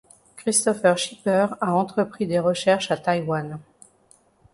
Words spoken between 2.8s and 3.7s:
à Taïwan.